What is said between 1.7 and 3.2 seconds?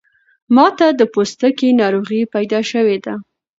ناروغۍ پیدا شوی ده